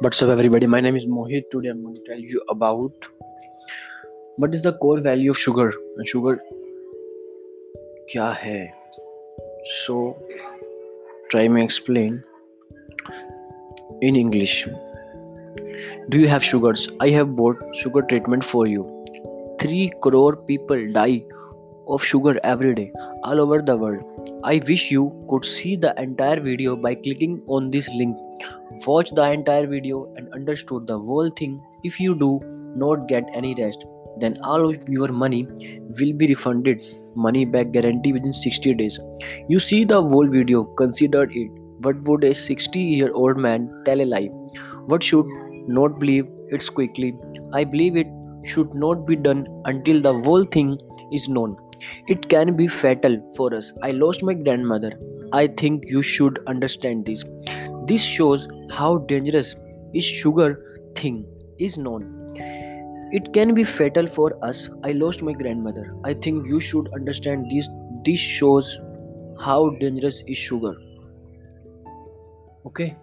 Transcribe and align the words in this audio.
What's 0.00 0.22
up, 0.22 0.28
everybody? 0.28 0.66
My 0.66 0.80
name 0.80 0.96
is 0.96 1.06
Mohit. 1.06 1.50
Today, 1.50 1.68
I'm 1.68 1.82
going 1.82 1.94
to 1.94 2.02
tell 2.02 2.18
you 2.18 2.42
about 2.48 3.08
what 4.36 4.54
is 4.54 4.62
the 4.62 4.72
core 4.72 5.00
value 5.00 5.30
of 5.30 5.38
sugar 5.38 5.72
and 5.96 6.08
sugar 6.08 6.38
क्या 8.12 8.28
है 8.40 8.58
so 9.82 9.94
try 11.34 11.44
me 11.56 11.62
explain 11.66 12.16
in 14.08 14.16
english 14.22 14.56
do 16.14 16.20
you 16.22 16.28
have 16.32 16.44
sugars 16.48 16.82
i 17.06 17.08
have 17.14 17.30
bought 17.40 17.62
sugar 17.82 18.02
treatment 18.10 18.44
for 18.50 18.66
you 18.72 18.84
3 19.62 19.86
crore 20.06 20.36
people 20.50 20.84
die 20.98 21.22
of 21.89 22.03
sugar 22.03 22.39
every 22.43 22.73
day 22.75 22.91
all 23.23 23.41
over 23.41 23.61
the 23.61 23.75
world. 23.75 24.03
I 24.43 24.61
wish 24.67 24.89
you 24.91 25.03
could 25.29 25.45
see 25.45 25.75
the 25.75 25.93
entire 26.01 26.39
video 26.39 26.75
by 26.75 26.95
clicking 26.95 27.41
on 27.47 27.71
this 27.71 27.89
link. 27.89 28.15
Watch 28.87 29.11
the 29.11 29.23
entire 29.31 29.67
video 29.67 30.11
and 30.15 30.33
understood 30.33 30.87
the 30.87 30.97
whole 30.97 31.29
thing. 31.29 31.61
If 31.83 31.99
you 31.99 32.15
do 32.15 32.39
not 32.75 33.07
get 33.07 33.25
any 33.33 33.55
rest 33.55 33.85
then 34.21 34.37
all 34.43 34.69
of 34.69 34.77
your 34.87 35.07
money 35.09 35.47
will 35.99 36.13
be 36.13 36.27
refunded. 36.27 36.81
Money 37.15 37.45
back 37.45 37.71
guarantee 37.71 38.13
within 38.13 38.33
60 38.33 38.73
days. 38.75 38.99
You 39.47 39.59
see 39.59 39.83
the 39.83 40.01
whole 40.01 40.27
video 40.27 40.63
consider 40.63 41.23
it. 41.23 41.51
What 41.81 42.01
would 42.03 42.23
a 42.23 42.33
60 42.33 42.79
year 42.79 43.11
old 43.13 43.37
man 43.37 43.69
tell 43.85 44.01
a 44.01 44.05
lie? 44.05 44.29
What 44.87 45.03
should 45.03 45.25
not 45.67 45.99
believe 45.99 46.27
it's 46.49 46.69
quickly? 46.69 47.15
I 47.53 47.63
believe 47.63 47.97
it 47.97 48.07
should 48.43 48.73
not 48.73 49.05
be 49.05 49.15
done 49.15 49.47
until 49.65 50.01
the 50.01 50.13
whole 50.13 50.43
thing 50.43 50.77
is 51.11 51.27
known 51.27 51.57
it 52.07 52.29
can 52.29 52.55
be 52.55 52.67
fatal 52.67 53.17
for 53.35 53.53
us. 53.53 53.73
I 53.81 53.91
lost 53.91 54.23
my 54.23 54.33
grandmother. 54.33 54.91
I 55.33 55.47
think 55.47 55.85
you 55.87 56.01
should 56.01 56.39
understand 56.47 57.05
this. 57.05 57.23
This 57.87 58.01
shows 58.03 58.47
how 58.71 58.99
dangerous 58.99 59.55
is 59.93 60.03
sugar 60.03 60.63
thing 60.95 61.25
is 61.57 61.77
known. 61.77 62.27
It 63.11 63.33
can 63.33 63.53
be 63.53 63.63
fatal 63.63 64.05
for 64.05 64.37
us. 64.43 64.69
I 64.83 64.91
lost 64.91 65.23
my 65.23 65.33
grandmother. 65.33 65.95
I 66.03 66.13
think 66.13 66.47
you 66.47 66.59
should 66.59 66.89
understand 66.93 67.49
this. 67.49 67.67
This 68.05 68.19
shows 68.19 68.79
how 69.39 69.69
dangerous 69.71 70.21
is 70.27 70.37
sugar. 70.37 70.75
Okay 72.65 72.95